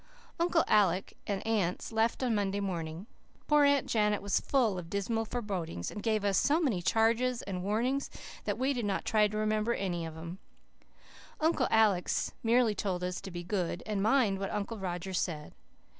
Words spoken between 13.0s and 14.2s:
us to be good and